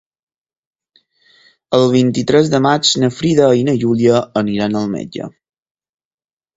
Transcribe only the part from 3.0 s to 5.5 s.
na Frida i na Júlia aniran al metge.